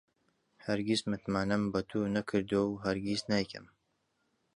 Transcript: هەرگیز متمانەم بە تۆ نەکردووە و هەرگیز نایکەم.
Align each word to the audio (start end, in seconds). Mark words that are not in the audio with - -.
هەرگیز 0.65 1.01
متمانەم 1.11 1.63
بە 1.73 1.81
تۆ 1.89 1.99
نەکردووە 2.15 2.65
و 2.67 2.81
هەرگیز 2.85 3.21
نایکەم. 3.31 3.65